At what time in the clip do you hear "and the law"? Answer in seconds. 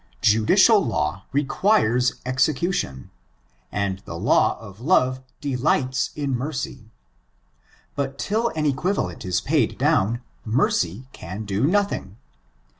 3.71-4.57